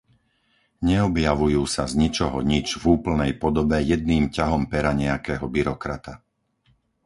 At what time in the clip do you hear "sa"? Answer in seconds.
1.75-1.83